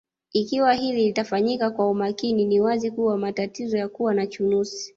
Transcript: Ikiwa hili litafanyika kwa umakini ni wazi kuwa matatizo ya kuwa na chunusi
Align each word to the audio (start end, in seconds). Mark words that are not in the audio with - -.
Ikiwa 0.33 0.73
hili 0.73 1.05
litafanyika 1.05 1.71
kwa 1.71 1.89
umakini 1.89 2.45
ni 2.45 2.61
wazi 2.61 2.91
kuwa 2.91 3.17
matatizo 3.17 3.77
ya 3.77 3.87
kuwa 3.89 4.13
na 4.13 4.27
chunusi 4.27 4.89